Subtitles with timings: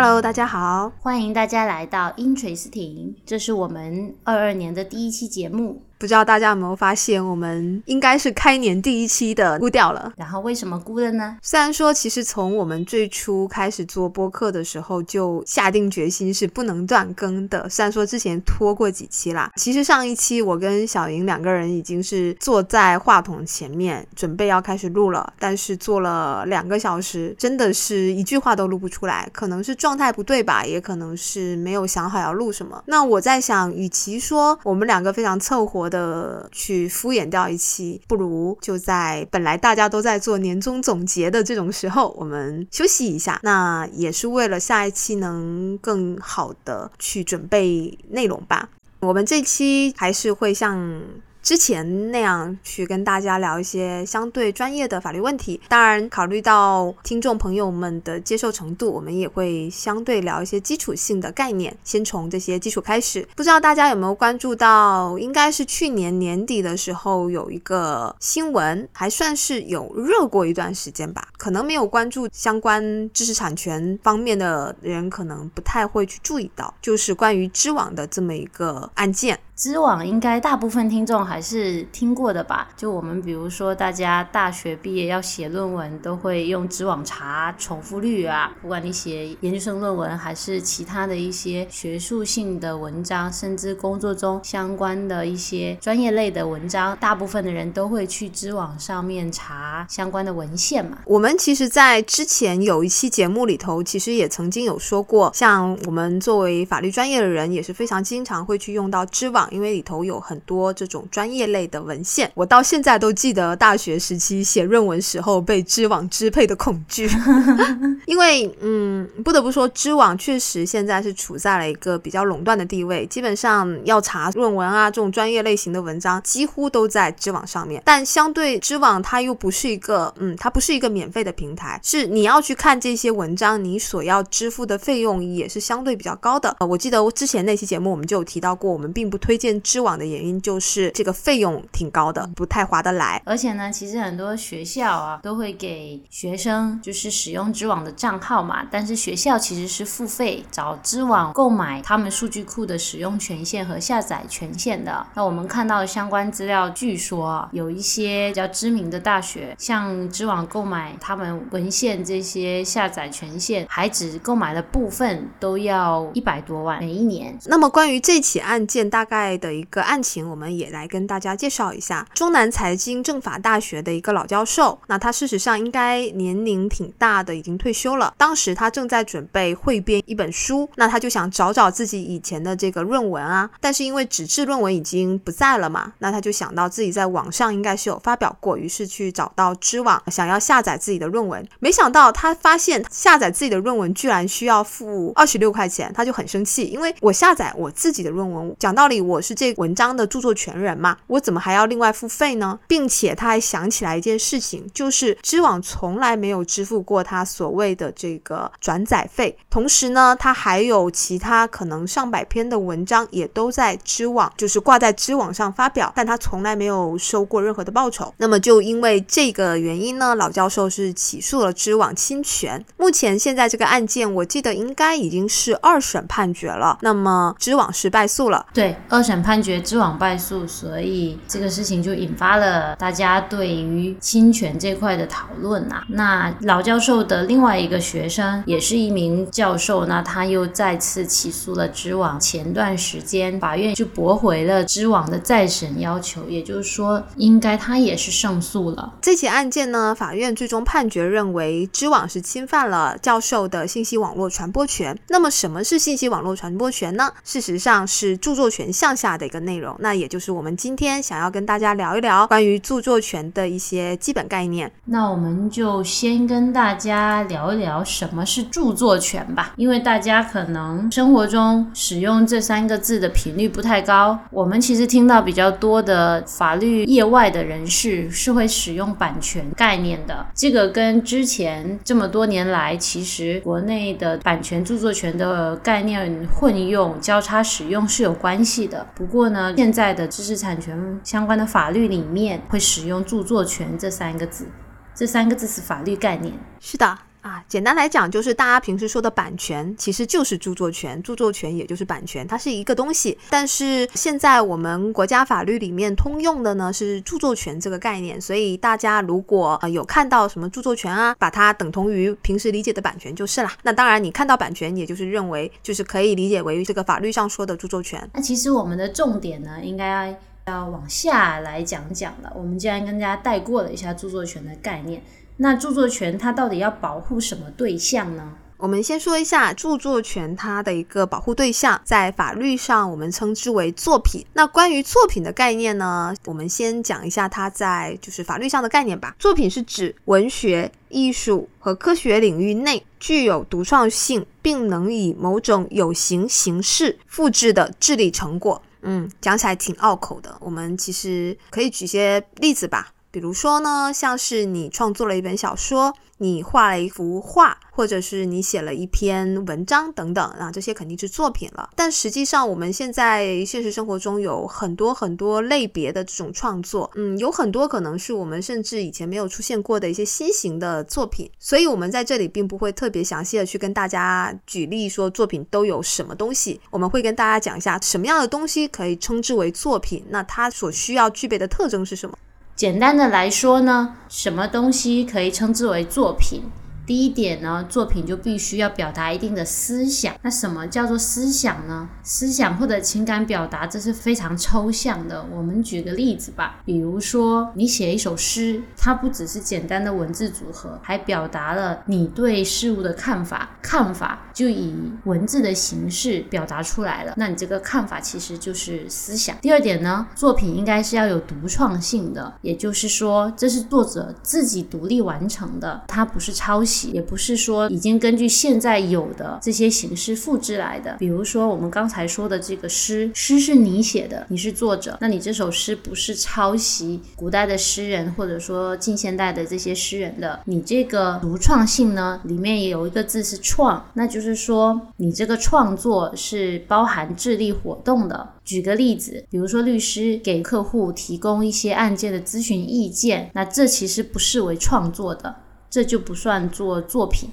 [0.00, 5.82] Hello，大家好，欢迎大家来到 Intrasting，，这是我们二二年的第一期节目。
[5.98, 10.12] 不知道大家有没有发现，我们应该是开年第一期的估掉了。
[10.16, 11.36] 然后为什么估的呢？
[11.42, 17.68] 虽然说，其实从我们最初开始做播客的时候，就下定决心是不能断更的。
[17.68, 29.28] 虽然说之前拖过几期啦，其实上一期我跟小莹两个人已经是坐在话筒前面，准备要开始录了，但是做了两个小时，真的是一句话都录不出来。
[29.32, 32.80] 可能是状态不对吧，也可能是没有想好要录什么。
[32.86, 35.87] 那我在想，与其说我们两个非常凑合。
[35.88, 43.40] 的去敷衍掉一期，不如就在本来大家都在做年终总结的这种时候，我们休息一下。
[43.42, 48.68] 那也是为了下一期能更好的去准备内容吧。
[49.00, 51.00] 我们这期还是会像。
[51.48, 63.26] 之前那样去跟大家聊一些相对专业的法律问题，当然考虑到听众朋友们的接受程度，我们也会相对聊一些基础性的概念，先从这些基础开始。
[63.34, 71.28] 不知道大家有没有关注到，应该是去年年底的时候有一个新闻，还算是有热过一段时间吧。
[71.38, 79.40] 可能没有关注相关知识产权方面的人，可能不太会去注意到，就是关于知网的这么一个案件。
[79.58, 82.68] 知网应该大部分听众还是听过的吧？
[82.76, 88.52] 就我们比如说，大家大学毕业要写论文，都会用知网查重复率啊。
[88.62, 100.98] 不管你写研究生论文，还是其他的一些学术性的文章，甚至工作中相关的一些专业类的文章，大部分的人都会去知网上面查相关的文献嘛。
[101.04, 109.47] 我们其实，在之前有一期节目里头，其实也曾经有说过，像我们作为法律专业的人，也是非常经常会去用到知网。
[109.50, 117.08] 因为里头有很多这种专业类的文献，我到现在都记得大学时期写论文时候被知网支配的恐惧。
[118.06, 127.82] 因为，嗯，不得不说，知网确实现在是处在了一个比较垄断的地位，基本上要查论文啊这种专业类型的文章，几乎都在知网上面。
[127.84, 136.54] 但相对知网，它又不是一个，嗯，它不是一个免费的平台，是你要去看这些文章，你所要支付的费用也是相对比较高的。
[136.60, 139.37] 呃，我记得我之前那期节目我们就有提到过，我们并不推。
[139.38, 143.22] 荐知网的原因就是这个费用挺高的，不太划得来。
[143.24, 155.06] 而且呢，其实很多学校啊都会给学生就是使用知网的账号嘛，但是学校其实是付费找知网购买他们数据库的使用权限和下载权限的。
[155.14, 167.38] 那我们看到相关资料，据说有一些比较知名的大学向知网购买他们文献这些下载权限，还只购买的部分都要一百多万每一年。
[167.46, 169.27] 那么关于这起案件，大概。
[169.36, 172.06] 的一个案情，我们也来跟大家介绍一下。
[172.14, 178.14] 中南财经政法大学的一个老教授，那他事实上应该年龄挺大的，已经退休了。
[178.16, 183.50] 当时他正在准备汇编一本书，那他就想找找自己以前的这个论文啊。
[183.60, 191.46] 但是因为纸质论文已经不在了嘛，那他就想到自己在网上应该是有发表过，于是去找到知网，想要下载自己的论文。
[191.58, 199.22] 没想到他发现下载自己的论文居然需要付二十六块钱，他就很生气，因为我下载我自己的论文，讲道理我。
[199.28, 202.58] 是这文章的著作权人嘛，我怎么还要另外付费呢？
[202.66, 209.36] 并且他还想起来一件事情，就是知网从来没有支付过他所谓的这个转载费。
[209.50, 218.14] 同时呢，他还有其他可能上百篇的文章也都在知网，就是挂在知网上发表，但他从来没有收过任何的报酬。
[218.16, 222.64] 那么就因为这个原因呢，老教授是起诉了知网侵权。
[222.76, 226.78] 目前现在这个案件，我记得应该已经是二审判决了。
[226.82, 229.08] 那么知网是败诉了，对二。
[229.08, 235.82] 审判决知网败诉，所以这个事情就引发了大家对于侵权这块的讨论啊。
[235.88, 242.20] 那老教授的另外一个学生也是一名教授，那他又再次起诉了知网。
[242.20, 248.92] 前段时间法院就驳回了知网的再审要求，也就是说，应该他也是胜诉了。
[249.00, 254.94] 这起案件呢，法院最终判决认为知网是侵犯了教授的信息网络传播权。
[255.08, 257.10] 那么，什么是信息网络传播权呢？
[257.24, 264.72] 事实上是著作权项向下的一个内容，那也就是我们今天想要跟大家聊一聊关于著作权的一些基本概念。
[264.86, 274.18] 那我们就先跟大家聊一聊什么是著作权吧，因为大家可能生活中使用这三个字的频率不太高。
[274.30, 288.77] 我们其实听到比较多的法律业外的人士是会使用版权概念的，这个跟之前这么多年来其实国内的版权著作权的概念混用交叉使用是有关系的。
[288.94, 294.46] 不过呢，现在的知识产权相关的法律里面会使用著作权这三个字，
[294.94, 296.34] 这三个字是法律概念。
[296.60, 296.98] 是的。
[297.20, 303.18] 啊，简单来讲，就是大家平时说的版权，其实就是著作权，著作权也就是版权，它是一个东西。
[303.28, 313.52] 但是现在我们国家法律里面通用的呢是著作权这个概念，所以大家如果呃有看到什么著作权啊，把它等同于平时理解的版权就是啦。
[313.62, 318.08] 那当然，你看到版权，也就是认为就是可以理解为这个法律上说的著作权。
[318.14, 320.16] 那其实我们的重点呢，应该
[320.46, 322.32] 要往下来讲讲了。
[322.36, 325.02] 我们既然跟大家带过了一下著作权的概念。
[325.38, 328.34] 那著作权它到底要保护什么对象呢？
[328.56, 334.26] 我们先说一下著作权它的一个保护对象，在法律上我们称之为作品。
[334.32, 339.14] 那关于作品的概念呢，我们先讲一下它在就是法律上的概念吧。
[339.16, 348.60] 作品是指文学、艺术和科学领域内具有独创性，并能以某种有形形式复制的智力成果。
[348.82, 350.36] 嗯，讲起来挺拗口的。
[350.40, 352.92] 我们其实可以举些例子吧。
[353.18, 361.68] 比如说呢，像是你创作了一本小说，你画了一幅画，或者是你写了一篇文章等等，啊，这些肯定是作品了。
[361.74, 371.28] 但实际上，我们现在现实生活中有很多很多类别的这种创作，嗯，有很多可能是我们甚至以前没有出现过的一些新型的作品。
[371.40, 382.16] 所以，我们在这里并不会特别详细的去跟大家举例说作品都有什么东西，我们会跟大家讲一下什么样的东西可以称之为作品，那它所需要具备的特征是什么。
[382.58, 386.42] 简单的来说呢，什么东西可以称之为作品？
[386.88, 390.14] 第一点呢，作品就必须要表达一定的思想。
[390.22, 391.86] 那什么叫做思想呢？
[392.02, 395.22] 思想或者情感表达，这是非常抽象的。
[395.30, 403.50] 我们举个例子吧，比如说你写一首诗，它不只是简单的文字组合，还表达了你对事物的看法。
[403.60, 404.74] 看法就以
[405.04, 407.12] 文字的形式表达出来了。
[407.18, 409.36] 那你这个看法其实就是思想。
[409.42, 416.77] 第二点呢，作品应该是要有独创性的，也就是说，这是作者自己独立完成的，它不是抄袭。
[416.86, 420.96] 也不是说已经根据现在有的这些形式复制来的。
[420.98, 438.28] 比如说我们刚才说的这个诗，诗是你写的，你是作者，那你这首诗不是抄袭古代的诗人或者说近现代的这些诗人的，你这个独创性呢，里面也有一个字是创，那就是说你这个创作是包含智力活动的。
[438.44, 445.34] 举个例子，比如说律师给客户提供一些案件的咨询意见，那这其实不视为创作的。
[445.70, 447.28] 这就不算做作品。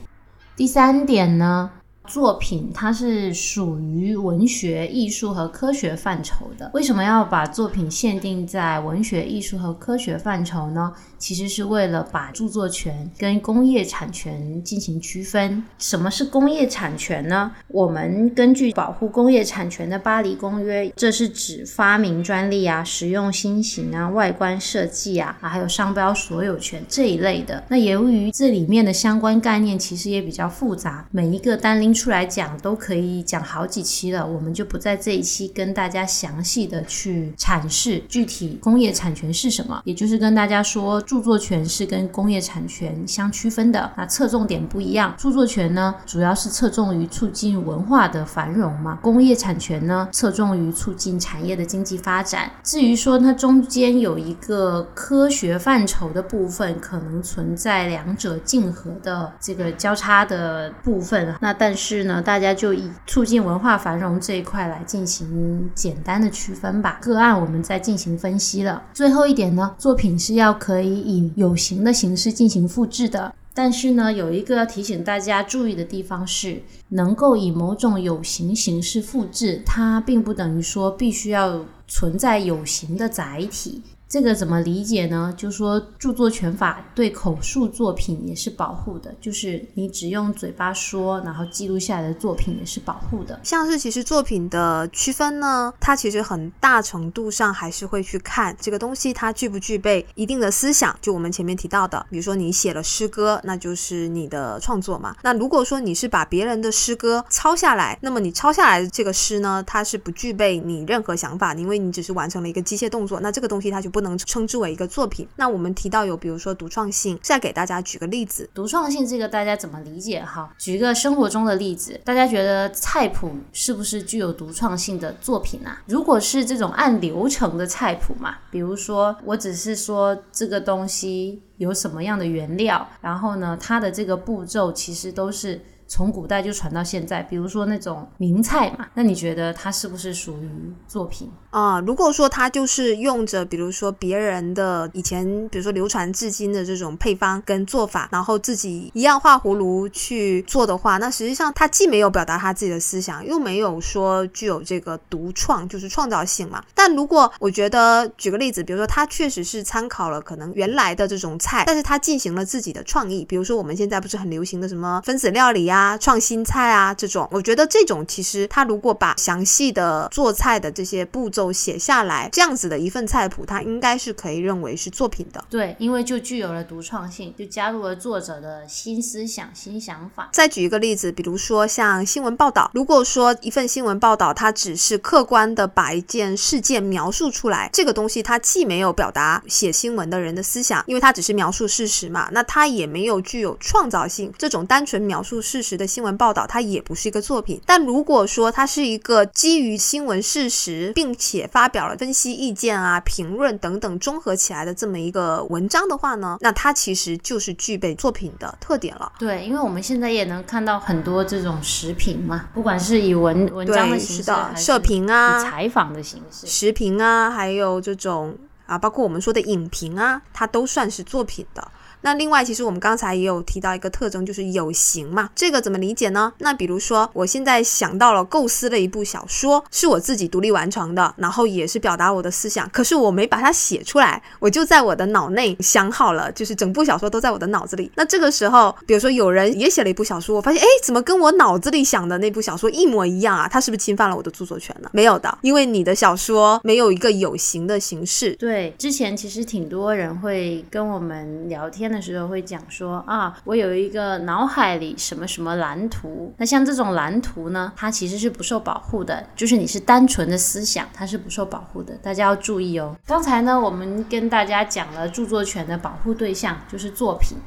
[0.56, 1.72] 第三点呢？
[2.08, 6.70] 作品它是属于文学、艺术和科学范畴的。
[6.76, 10.94] 为什么要把作品限定在文学、艺术和科学范畴呢？
[11.26, 15.64] 其实是为了把著作权跟工业产权进行区分。
[15.80, 17.52] 什么是工业产权呢？
[17.70, 27.64] 我们根据保护工业产权的巴黎公约，这是指发明专利啊、使用新型啊、外观设计啊，还有商标所有权这一类的。
[27.70, 31.96] 那由于这里面的相关概念其实也比较复杂，每一个单拎。
[31.96, 45.16] 出来讲都可以讲好几期了，我们就不在这一期跟大家详细的去阐释具体工业产权是什么，也就是跟大家说著作权是跟工业产权相区分的，那侧重点不一样。
[45.18, 52.52] 著作权呢，主要是侧重于促进文化的繁荣嘛，工业产权呢，侧重于促进产业的经济发展。
[52.64, 62.06] 至于说它中间有一个科学范畴的部分，可能存在两者竞合的这个交叉的部分，那但是。
[62.06, 67.00] 呢，大家就以促进文化繁荣这一块来进行简单的区分吧。
[67.02, 68.84] 个案我们再进行分析了。
[68.94, 73.34] 最后一点呢，作品是要可以以有形的形式进行复制的。
[73.54, 83.82] 但是呢，有一个要提醒大家注意的地方是，能够以某种有形形式复制，它并不等于说必须要存在有形的载体。
[84.16, 85.34] 这个怎么理解呢？
[85.36, 93.38] 就说著作权法对口述作品也是保护的，就是你只用嘴巴说，然后记录下来的作品也是保护的。
[93.44, 100.98] 像是其实作品的区分呢，它其实很大程度上还是会去看这个东西它具不具备一定的思想。
[101.02, 105.14] 就我们前面提到的，比如说你写了诗歌，那就是你的创作嘛。
[105.24, 115.28] 那如果说你是把别人的诗歌抄下来，那么你抄下来的这个诗呢，它是不具备你任何想法的，因为你只是完成了一个机械动作，那这个东西它就不能能称之为一个作品。
[115.36, 118.50] 那我们提到有，比如说独创性，再给大家举个例子。
[118.54, 120.24] 独创性这个大家怎么理解？
[120.24, 125.82] 哈，举个生活中的例子，大家觉得菜谱是不是具有独创性的作品啊？
[125.88, 135.62] 如果是这种按流程的菜谱嘛，比如说我只是说这个东西有什么样的原料，然后呢，它的这个步骤其实都是。
[135.88, 141.80] 从古代就传到现在，比如说那种名菜嘛，那你觉得它是不是属于作品啊？
[141.82, 156.64] 如果说它就是用着，比如说别人的以前，比如说流传至今的这种配方跟做法，然后自己一样画葫芦去做的话，那实际上它既没有表达他自己的思想，又没有说具有这个独创，就是创造性嘛。
[156.74, 165.75] 但如果我觉得，举个例子，比如说他确实是参考了可能原来的这种菜，但是他进行了自己的创意，比如说我们现在不是很流行的什么分子料理呀。
[165.75, 175.44] 啊，创新菜啊，这种我觉得这种其实他如果把详细的做菜的这些步骤写下来，这样子的一份菜谱，它应该是可以认为是作品的。
[175.50, 180.30] 对，因为就具有了独创性，就加入了作者的新思想、新想法。
[180.32, 194.32] 再举一个例子，比如说像新闻报道，如果说一份新闻报道，它只是客观的把一件事件描述出来，这个东西它既没有表达写新闻的人的思想，因为它只是描述事实嘛，那它也没有具有创造性。
[194.38, 197.60] 这种单纯描述事时的新闻报道，它也不是一个作品。
[197.66, 209.12] 但如果说它是一个基于新闻事实，并且发表了分析意见啊、评论等等综合起来的这么一个文章的话呢，那它其实就是具备作品的特点了。
[209.18, 221.68] 对，因为我们现在也能看到很多这种时评嘛，不管是以文文章的形式，社评啊、采访的形式、时评啊，还有这种啊，包括我们说的影评啊，它都算是作品的。
[222.06, 225.28] 那另外，其实我们刚才也有提到一个特征，就是有形嘛。
[225.34, 226.32] 这个怎么理解呢？
[226.38, 237.90] 那比如说，我现在想到了构思了一部小说，是我自己独立完成的，然后也是表达我的思想，可是我没把它写出来，我就在我的脑内想好了，就是整部小说都在我的脑子里。
[237.96, 243.48] 那这个时候，比如说有人也写了一部小说，我发现，哎，怎么跟我脑子里想的那部小说一模一样啊？
[243.48, 244.88] 他是不是侵犯了我的著作权呢？
[244.94, 248.34] 没有的，因为你的小说没有一个有形的形式。
[248.34, 251.95] 对，之前其实挺多人会跟我们聊天。
[251.96, 256.34] 的时候会讲说啊，我有一个脑海里什么什么蓝图。
[256.38, 261.96] 那像这种蓝图呢，它其实是不受保护的，就是你是单纯的思想，它是不受保护的。
[262.04, 262.96] 大家要注意哦。
[263.08, 267.38] 刚才呢，我们跟大家讲了著作权的保护对象就是作品。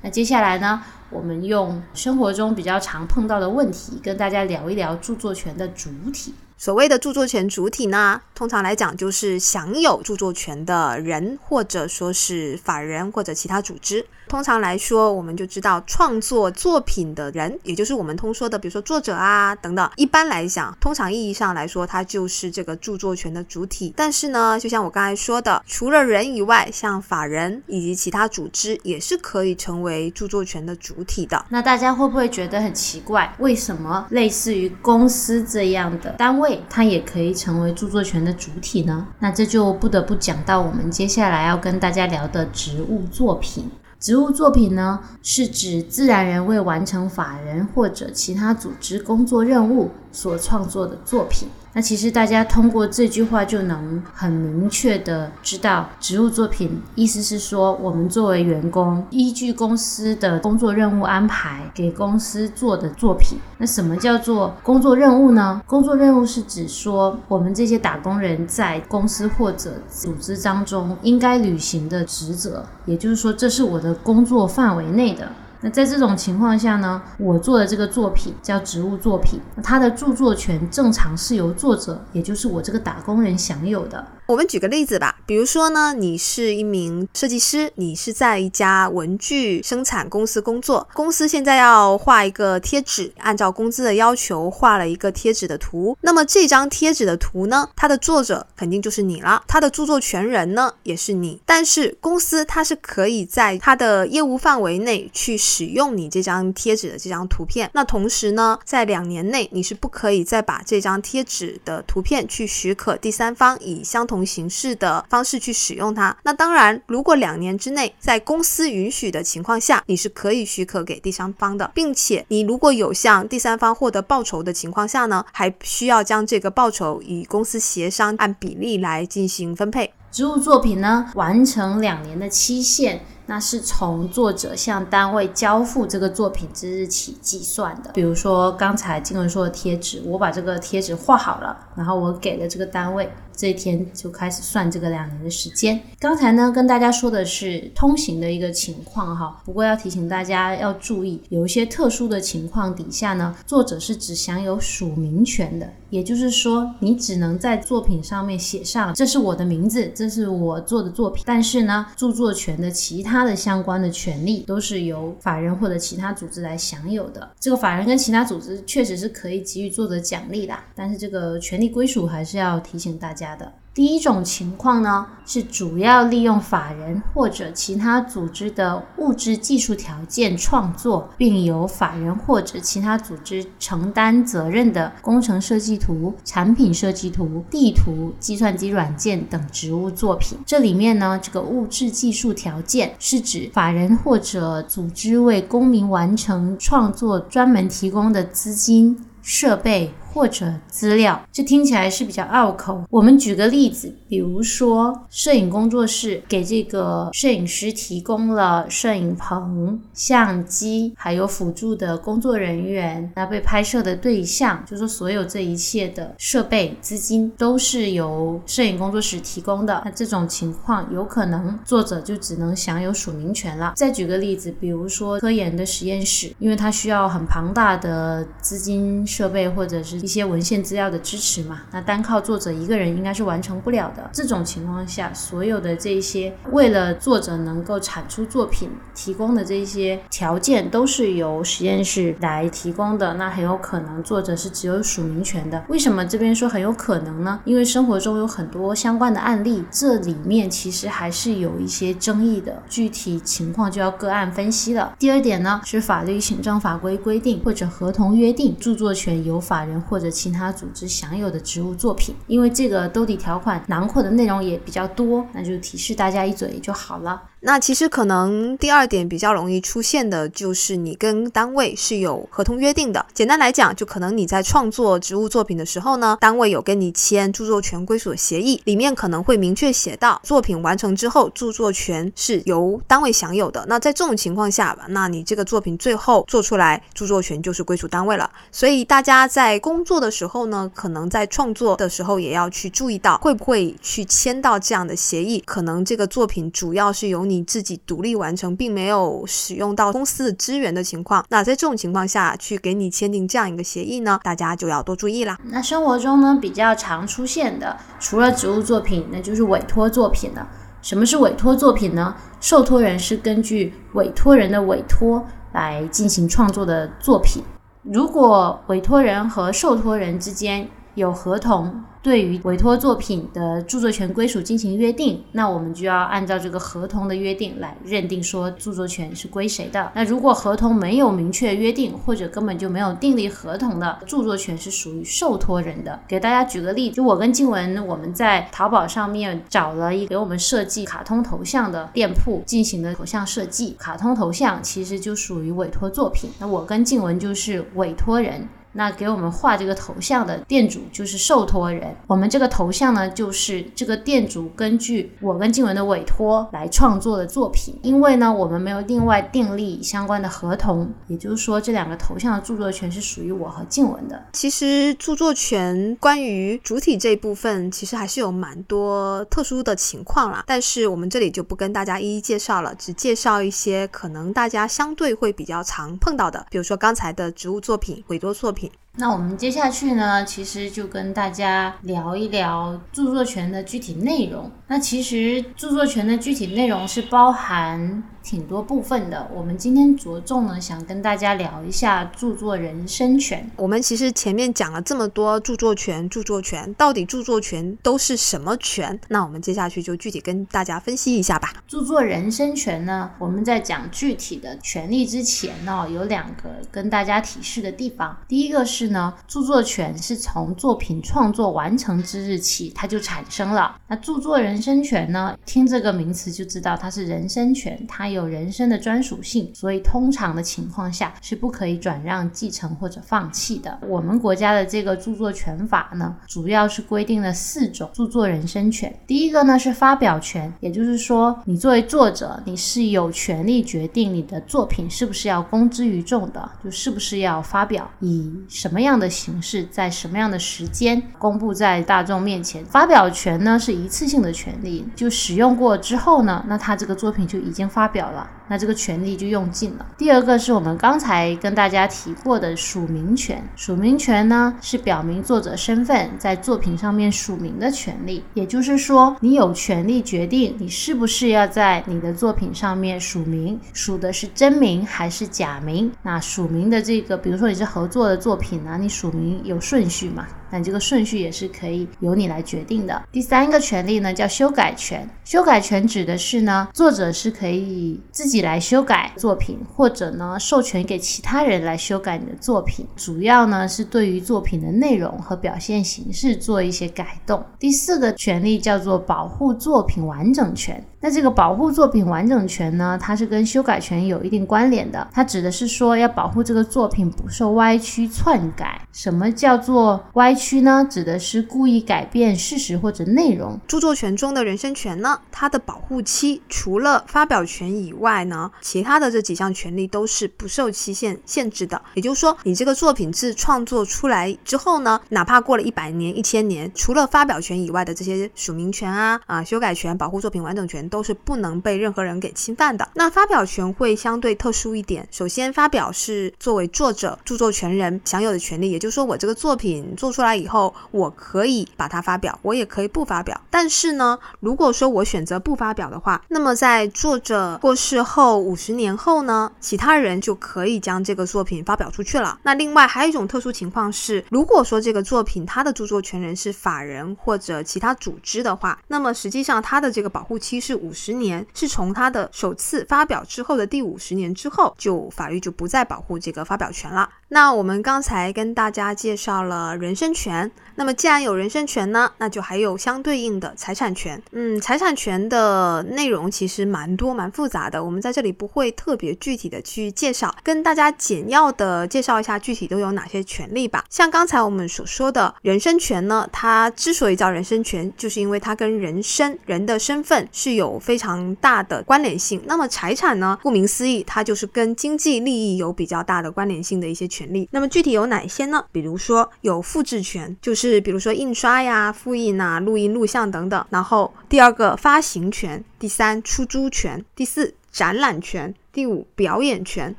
[0.00, 6.34] 那接下来呢，我们用生活中比较常碰到的问题，跟大家聊一聊著作权的主体。
[6.60, 14.04] 所谓的著作权主体呢，通常来讲就是享有著作权的人，或者说是法人或者其他组织。
[14.26, 19.88] 通常来说，我们就知道创作作品的人，也就是我们通说的，比如说作者啊等等。
[19.94, 23.94] 一般来讲，通常意义上来说，它就是这个著作权的主体。
[23.96, 31.42] 但是呢，就像我刚才说的，除了人以外，像法人以及其他组织也是可以成为著作权的主体的。
[31.48, 33.32] 那大家会不会觉得很奇怪？
[33.38, 39.06] 为什么类似于公司这样的单位，它也可以成为著作权的主体呢？
[39.18, 43.70] 那这就不得不讲到我们接下来要跟大家聊的植物作品。
[44.00, 51.48] 植物作品呢，是指自然人为完成法人或者其他组织工作任务所创作的作品。
[51.74, 63.38] 那其实大家通过这句话就能很明确的知道，职务作品意思是说，我们作为员工，依据公司的工作任务安排给公司做的作品。
[63.58, 65.62] 那什么叫做工作任务呢？
[65.66, 75.28] 工作任务是指说，我们这些打工人在公司或者组织当中应该履行的职责，也就是说，这是我的工作范围内的。
[75.60, 84.06] 那在这种情况下呢，我做的这个作品叫职务作品，它的著作权正常是由作者，也就是我这个打工人享有的。
[84.26, 95.96] 我们举个例子吧，比如说呢，你是一名设计师，你是在一家文具生产公司工作，公司现在要画一个贴纸，按照公司的要求画了一个贴纸的图。
[96.02, 101.40] 那么这张贴纸的图呢，它的作者肯定就是你了，它的著作权人呢也是你。
[101.46, 107.70] 但是公司它是可以在它的业务范围内去使用你这张贴纸的这张图片。
[107.72, 114.18] 那同时呢，在两年内你是不可以再把这张贴纸的图片去许可第三方以相同。
[114.28, 116.14] 形式的方式去使用它。
[116.22, 129.94] 那当然，如果两年之内在公司允许的情况下，你是可以许可给第三方的，并且你如果有向第三方获得报酬的情况下呢，还需要将这个报酬与公司协商，按比例来进行分配。
[130.10, 133.00] 植物作品呢，完成两年的期限。
[133.30, 137.90] 那是从作者向单位交付这个作品之日起计算的。
[137.92, 145.80] 比如说刚才金文说的贴纸，我把这个贴纸画好了，然后我给了这个单位，这一天就开始算这个两年的时间。
[146.00, 163.28] 刚才呢跟大家说的是通行的一个情况哈，不过要提醒大家要注意，有一些特殊的情况底下呢，作者是只享有署名权的，也就是说你只能在作品上面写上这是我的名字，这是我做的作品，但是呢著作权的其他。
[163.28, 167.28] 的相关的权利都是由法人或者其他组织来享有的。
[167.38, 173.52] 这个法人跟其他组织确实是可以给予作者奖励的，但是这个权利归属还是要提醒大家的。
[173.74, 190.36] 第一种情况呢，是主要利用法人或者其他组织的物质技术条件创作，并由法人或者其他组织承担责任的工程设计图、产品设计图、地图、计算机软件等职务作品。
[190.44, 199.94] 这里面呢，这个物质技术条件是指法人或者组织为公民完成创作专门提供的资金、设备。
[200.18, 202.82] 或者资料，这听起来是比较拗口。
[202.90, 219.80] 我们举个例子，比如说摄影工作室给这个摄影师提供了摄影棚、相机，还有辅助的工作人员，那被拍摄的对象，就说所有这一切的设备、资金都是由摄影工作室提供的。
[219.84, 223.74] 那这种情况，有可能作者就只能享有署名权了。
[223.76, 230.07] 再举个例子，比如说科研的实验室，因为它需要很庞大的资金、设备或者是。
[230.08, 234.08] 一些文献资料的支持嘛，那单靠作者一个人应该是完成不了的。
[234.10, 243.12] 这种情况下，所有的这些为了作者能够产出作品提供的这些条件，都是由实验室来提供的。
[243.18, 245.62] 那很有可能作者是只有署名权的。
[245.68, 247.38] 为什么这边说很有可能呢？
[247.44, 254.94] 因为生活中有很多相关的案例，这里面其实还是有一些争议的，具体情况就要个案分析了。
[254.98, 267.22] 第二点呢，是法律、行政法规规定或者合同约定，著作权由法人或者其他组织享有的职务作品，因为这个兜底条款囊括的内容也比较多，那就提示大家一嘴就好了。
[267.40, 273.06] 那其实可能第二点比较容易出现的就是你跟单位是有合同约定的。
[273.14, 283.64] 简单来讲，就可能你在创作职务作品的时候呢，单位有跟你签著作权归属协议，里面可能会明确写到作品完成之后，著作权是由单位享有的。
[283.68, 288.28] 那在这种情况下，那你这个作品最后做出来，著作权就是归属单位了。
[288.50, 295.40] 所以大家在工作的时候呢，可能在创作的时候也要去注意到，会不会去签到这样的协议。
[295.46, 305.38] 可能这个作品主要是由你自己独立完成，并没有使用到公司的资源的情况，那在这种情况下去给你签订这样一个协议呢，大家就要多注意啦。
[305.44, 310.48] 那生活中呢比较常出现的，除了职务作品，那就是委托作品了。
[310.80, 312.14] 什么是委托作品呢？
[312.40, 317.42] 受托人是根据委托人的委托来进行创作的作品。
[317.82, 321.82] 如果委托人和受托人之间有合同。
[322.00, 329.90] 对于委托作品的著作权归属进行约定，那我们就要按照这个合同的约定来认定说著作权是归谁的。
[329.94, 335.98] 那如果合同没有明确约定，或者根本就没有订立合同的，著作权是属于受托人的。
[336.06, 346.30] 给大家举个例子，就我跟静文，我们在淘宝上面找了一给我们设计卡通头像的店铺进行的头像设计，卡通头像其实就属于委托作品。
[346.38, 348.48] 那我跟静文就是委托人。
[348.72, 357.74] 那给我们画这个头像的店主就是受托人，我们这个头像呢，就是这个店主根据我跟静文的委托来创作的作品。
[357.82, 364.22] 因为呢，我们没有另外订立相关的合同，也就是说，这两个头像的著作权是属于我和静文的。
[364.32, 378.57] 其实著作权关于主体这一部分，其实还是有蛮多特殊的情况啦，但是我们这里就不跟大家一一介绍了，只介绍一些可能大家相对会比较常碰到的，比如说刚才的植物作品、委托作品。
[378.98, 384.50] 那我们接下去呢，其实就跟大家聊一聊著作权的具体内容。
[384.66, 388.02] 那其实著作权的具体内容是包含。
[388.28, 393.50] 挺多部分的，我们今天着重呢，想跟大家聊一下著作人身权。
[393.56, 399.00] 我们其实前面讲了这么多著作权，著作权到底著作权都是什么权？
[399.08, 401.54] 那我们接下去就具体跟大家分析一下吧。
[401.66, 408.14] 著作人身权呢，我们在讲具体的权利之前呢，有两个跟大家提示的地方。
[408.28, 413.74] 第一个是呢，著作权是从作品创作完成之日起它就产生了。
[413.88, 418.17] 那著作人身权呢，听这个名词就知道它是人身权，它有。
[418.18, 423.78] 有人身的专属性，所以通常的情况下是不可以转让、继承或者放弃的。
[423.86, 428.92] 我们国家的这个著作权法呢，主要是规定了四种著作人身权。
[429.06, 442.64] 第一个呢是发表权，也就是说，你作为作者，你是有权利决定你的作品是不是要公之于众的，就是不是要发表，以什么样的形式，在什么样的时间公布在大众面前。
[442.66, 447.97] 发表权呢是一次性的权利，就使用过之后呢，那他这个作品就已经发表。
[447.98, 448.30] 表了。
[448.50, 449.84] 那这个权利就用尽了。
[449.98, 453.42] 第二个是我们刚才跟大家提过的署名权。
[453.56, 458.22] 署名权呢，是表明作者身份，在作品上面署名的权利。
[458.32, 465.92] 也就是说，你有权利决定你是不是要在你的作品上面署名，署的是真名还是假名。
[466.02, 470.26] 那署名的这个，比如说你是合作的作品呢，你署名有顺序嘛？
[470.50, 473.02] 那这个顺序也是可以由你来决定的。
[473.12, 475.08] 第三个权利呢，叫修改权。
[475.24, 482.86] 修改权指的是呢，作者是可以自己来修改作品，或者呢，授权给其他人来修改你的作品。
[482.96, 487.44] 主要呢是对于作品的内容和表现形式做一些改动。
[487.58, 490.82] 第四个权利叫做保护作品完整权。
[491.00, 495.06] 那这个保护作品完整权呢，它是跟修改权有一定关联的。
[495.12, 498.80] 它指的是说要保护这个作品不受歪曲篡改。
[498.92, 500.84] 什么叫做歪曲呢？
[500.90, 503.56] 指的是故意改变事实或者内容。
[503.68, 511.80] 著作权中的人身权呢，它的保护期除了发表权以外呢，其他的这几项权利都是不受期限限制的。
[511.94, 520.87] 也就是说，你这个作品自创作出来之后呢，哪怕过了一百年、一千年，除了发表权以外的这些署名权啊、啊修改权、保护作品完整权。
[520.88, 522.88] 都是不能被任何人给侵犯的。
[522.94, 525.06] 那发表权会相对特殊一点。
[525.10, 533.38] 首先，发表是作为作者、著作权人享有的权利，也就是说，我这个作品做出来以后，我可以把它发表，我也可以不发表。
[533.50, 542.38] 但是呢，如果说我选择不发表的话，那么在作者过世后五十年后呢，其他人就可以将这个作品发表出去了。
[542.42, 550.77] 那另外还有一种特殊情况是，如果说这个作品它的著作权人是法人或者其他组织的话，那么实际上它的这个保护期是。
[550.78, 557.08] 五十年是从他的首次发表之后的第五十年之后，就法律就不再保护这个发表权了。
[557.30, 564.22] 那我们刚才跟大家介绍了人身权，那么既然有人身权呢，那就还有相对应的财产权。
[564.32, 573.84] 嗯，财产权的内容其实蛮多蛮复杂的，我们在这里不会特别具体的去介绍，跟大家简要的介绍一下具体都有哪些权利吧。
[573.90, 582.40] 像刚才我们所说的人身权呢，它之所以叫人身权，就是因为它跟人身人的身份是有有非常大的关联性。
[582.46, 587.32] 那么财产呢，顾名思义，它就是跟经济利益有比较大的关联性的一些权。
[587.32, 588.64] 利，那么具体有哪些呢？
[588.70, 593.64] 比如说有复制权，就是比如说印刷呀、复印啊、录音录像等等。
[593.70, 599.94] 然后第二个发行权，第三出租权，第四展览权，第五表演权，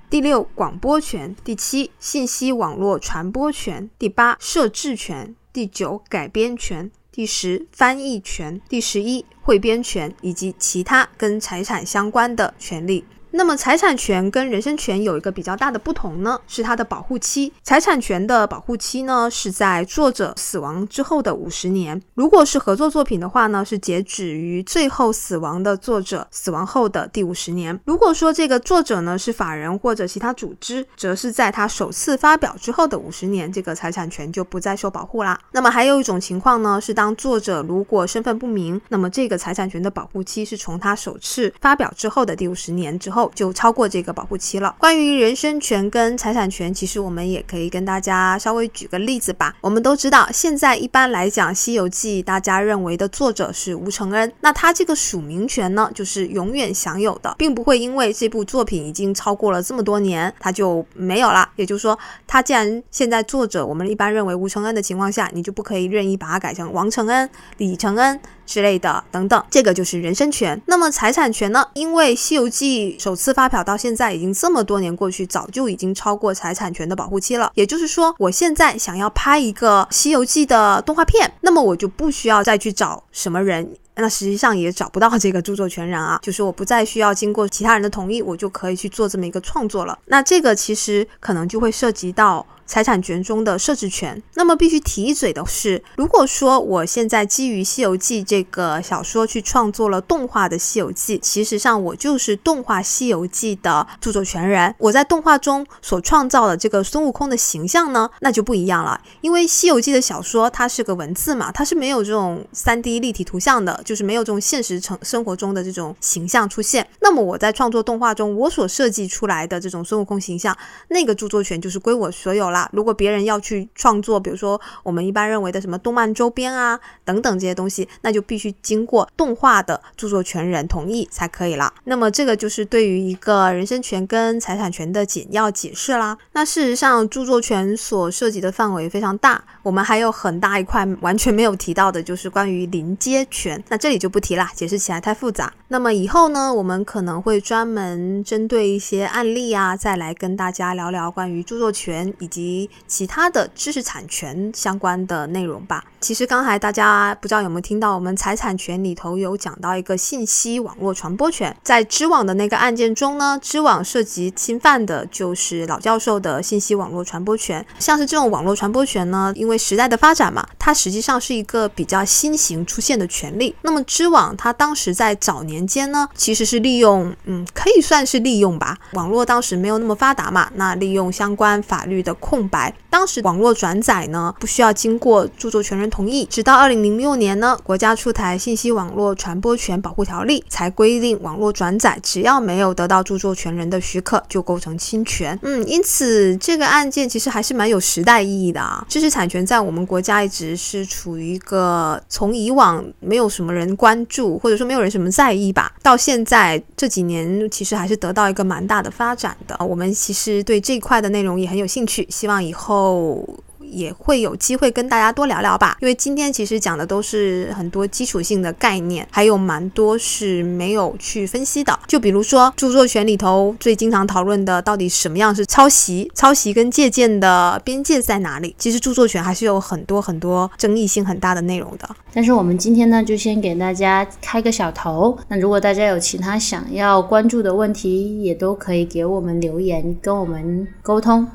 [0.10, 13.04] 第六广播权，第七信息网络传播权，第八设置权，第九改编权，第十翻译权，第十一汇编权以及其他跟财产相关的权利。
[13.32, 17.54] 那么财产权跟人身权有一个比较大的不同呢，是它的保护期。
[17.62, 27.80] 财产权的保护期呢是在作者死亡之后的五十年，如果是合作作品的话呢，是截止于最后死亡的作者死亡后的第五十年。
[27.86, 35.40] 如果说这个作者呢是法人或者其他组织，则是在他首次发表之后的五十年，这个财产权就不再受保护啦。
[35.52, 43.19] 那么还有一种情况呢，是当作者如果身份不明，那么这个财产权的保护期是从他首次发表之后的第五十年之后。
[43.34, 44.76] 就超过这个保护期了。
[44.78, 49.56] 关于人身权跟财产权，其实我们也可以跟大家稍微举个例子吧。
[49.62, 61.50] 我们都知道，现在一般来讲，《西游记》大家认为的作者是吴承恩，那他这个署名权呢，就是永远享有的，并不会因为这部作品已经超过了这么多年，他就没有了。
[61.56, 68.20] 也就是说，他既然现在作者我们一般认为吴承恩的情况下，你就不可以任意把它改成王承恩、李承恩。
[68.50, 70.60] 之类的等等，这个就是人身权。
[70.66, 71.64] 那么财产权呢？
[71.76, 77.52] 因为《西游记》首次发表到现在已经这么多年过去，早就已经超过财产权的保护期了。
[77.54, 86.20] 也就是说，我现在想要拍一个《西游记》的动画片，那么我就不需要再去找什么人，那实际上也找不到这个著作权人啊。
[86.26, 89.96] 就是我不再需要经过其他人的同意，我就可以去做这么一个创作了。
[90.06, 92.44] 那这个其实可能就会涉及到。
[92.70, 104.76] 财产权中的设置权，那么必须提一嘴的是，如果说我现在基于《西游记》这个小说去创作了动画的《西游记》，其实上我就是动画《西游记》的著作权人。
[104.78, 116.88] 我在动画中所创造的这个孙悟空的形象呢，那就不一样了，因为《西游记》的小说它是个文字嘛，它是没有这种三 D 立体图像的，就是没有这种现实成生活中的这种形象出现。
[117.02, 120.56] 那么我在创作动画中，我所设计出来的这种孙悟空形象，
[120.90, 122.59] 那个著作权就是归我所有了。
[122.60, 122.70] 啦。
[122.74, 131.74] 如果别人要去创作，比如说我们一般认为的什么动漫周边啊等等这些东西，那就必须经过动画的著作权人同意才可以了。
[131.86, 136.18] 那么这个就是对于一个人身权跟财产权的简要解释啦。
[136.34, 143.64] 那事实上，著作权所涉及的范围非常大，我们还有很大一块完全没有提到的，就是关于临接权。
[143.70, 145.54] 那这里就不提啦，解释起来太复杂。
[145.70, 152.49] 那么以后呢，我们可能会专门针对一些案例啊，再来跟大家聊聊关于著作权以及
[152.88, 155.84] 其他的知识产权相关的内容吧。
[156.00, 167.66] 其实刚才大家不知道有没有听到，我们财产权里头有讲到一个信息网络传播权，在知网的那个案件中呢，知网涉及侵犯的就是老教授的信息网络传播权。
[167.80, 173.54] 像是这种网络传播权呢，因为时代的发展嘛，它实际上是一个比较新型出现的权利。
[173.62, 185.90] 那么知网它当时在早年间呢，其实是利用，嗯，可以算是利用吧，网络当时没有那么发达嘛，那利用相关法律的空白，当时网络转载呢不需要经过著作权人。
[185.90, 195.38] 同意，直到二零零六年呢，国家出台《信息网络传播权保护条例》，才规定网络转载只要没有得到著作权人的许可，就构成侵权。
[195.42, 198.86] 嗯，因此这个案件其实还是蛮有时代意义的啊。
[198.88, 209.58] 知识产权在我们国家一直是处于一个从以往没有什么人关注，或者说没有人什么在意吧，到现在这几年其实还是得到一个蛮大的发展的。
[209.66, 213.24] 我们其实对这一块的内容也很有兴趣，希望以后。
[213.72, 221.80] 也会有机会跟大家多聊聊吧，因为今天其实讲的都是很多基础性的概念，还有蛮多是没有去分析的。
[221.86, 226.12] 就比如说著作权里头最经常讨论的，到底什么样是抄袭？
[226.16, 228.56] 抄袭跟借鉴的边界在哪里？
[228.58, 231.88] 其实著作权还是有很多很多争议性很大的内容的。
[232.12, 235.16] 但是我们今天呢，就先给大家开个小头。
[235.28, 241.28] 那如果大家有其他想要关注的问题，也都可以给我们留言，跟我们沟通。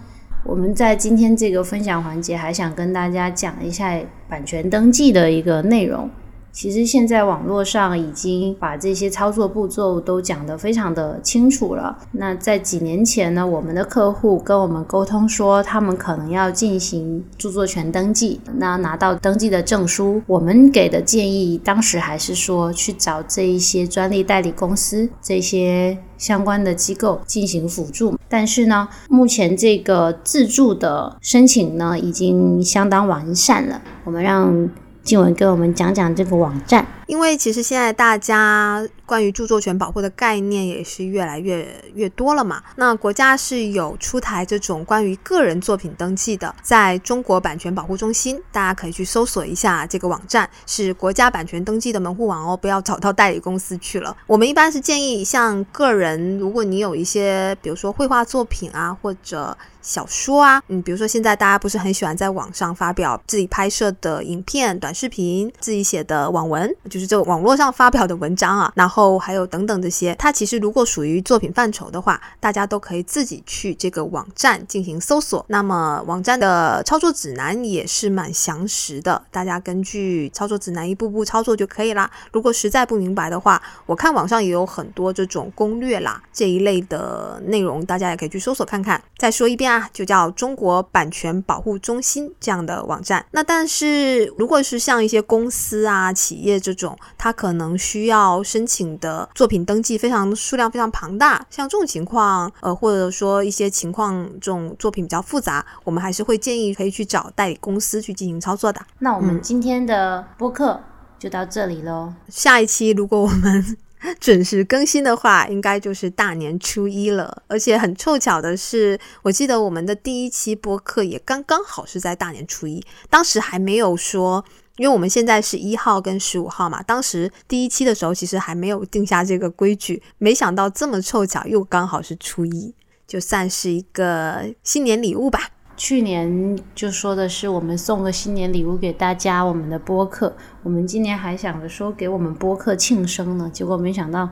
[0.45, 6.09] 我们在今天这个分享环节，还想跟大家讲一下版权登记的一个内容。
[6.55, 11.99] 其实现在网络上已经把这些操作步骤都讲得非常的清楚了。
[12.13, 28.17] 那在几年前呢，我们的客户跟我们沟通说，他们可能要进行著作权登记，那拿到登记的证书，我们给的建议当时还是说去找这一些专利代理公司这些相关的机构进行辅助。
[28.29, 33.83] 但是呢，目前这个自助的申请呢，已经相当完善了。
[34.05, 34.71] 我们让。
[35.05, 36.87] 静文给我们讲讲这个网站。
[37.07, 42.63] 因为其实现在大家关于著作权保护的概念也是越来越越多了嘛。
[42.77, 54.17] 那国家是有出台这种关于个人作品登记的，在中国版权保护中心，大家可以去搜索一下这个网站，是国家版权登记的门户网哦，不要找到代理公司去了。
[54.27, 66.75] 我们一般是建议像个人，如果你有一些，比如说绘画作品啊，或者小说啊，嗯，比如说现在大家不是很喜欢在网上发表自己拍摄的影片、短视频，自己写的网文。
[66.95, 75.45] 就是这个网络上发表的文章啊，然后还有等等这些，它其实如果属于作品范畴的话，大家都可以自己去这个网站进行搜索。
[75.49, 82.09] 那么网站的操作指南也是蛮详实的，大家根据操作指南一步步操作就可以啦。
[82.31, 89.03] 如果实在不明白的话，我看网上也有很多这种攻略啦这一类的内容，大家也可以去搜索看看。
[89.19, 93.27] 再说一遍啊，就叫中国版权保护中心这样的网站。
[93.33, 96.84] 那但是如果是像一些公司啊、企业这种，
[97.17, 108.81] 它可能需要申请的作品登记非常数量非常庞大，像这种情况，呃，或者说一些情况，这种作品比较复杂，我们还是会建议可以去找代理公司去进行操作的。
[108.99, 110.81] 那我们今天的播客
[111.19, 112.13] 就到这里喽。
[112.29, 113.77] 下一期如果我们
[114.21, 117.43] 准时更新的话，应该就是大年初一了。
[117.49, 124.45] 而且很凑巧的是，我记得我们的第一期播客也刚刚好是在大年初一，当时还没有说。
[124.77, 132.75] 因为我们现在是一号跟十五号嘛，当时第一期的时候其实还没有定下这个规矩，没想到这么凑巧又刚好是初一，
[133.07, 135.41] 就算是一个新年礼物吧。
[135.77, 144.29] 去年就说的是我们送个新年礼物给大家，我们的播客，我们今年还想着说给我们播客庆生呢，结果没想到，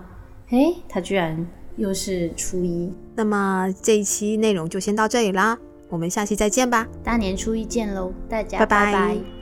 [0.50, 1.44] 哎，它居然
[1.76, 2.92] 又是初一。
[3.16, 9.41] 那么这一期内容就先到这里啦，我们下期再见吧，大年初一见喽，大家拜拜。